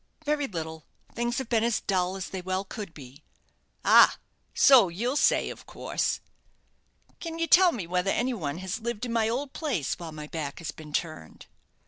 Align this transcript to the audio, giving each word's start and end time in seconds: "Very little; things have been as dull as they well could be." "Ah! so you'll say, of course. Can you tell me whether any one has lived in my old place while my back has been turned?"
"Very 0.25 0.47
little; 0.47 0.83
things 1.13 1.37
have 1.37 1.47
been 1.47 1.63
as 1.63 1.79
dull 1.79 2.15
as 2.15 2.29
they 2.29 2.41
well 2.41 2.65
could 2.65 2.91
be." 2.91 3.21
"Ah! 3.85 4.17
so 4.51 4.89
you'll 4.89 5.15
say, 5.15 5.51
of 5.51 5.67
course. 5.67 6.21
Can 7.19 7.37
you 7.37 7.45
tell 7.45 7.71
me 7.71 7.85
whether 7.85 8.09
any 8.09 8.33
one 8.33 8.57
has 8.57 8.81
lived 8.81 9.05
in 9.05 9.13
my 9.13 9.29
old 9.29 9.53
place 9.53 9.93
while 9.99 10.11
my 10.11 10.25
back 10.25 10.57
has 10.57 10.71
been 10.71 10.91
turned?" 10.91 11.45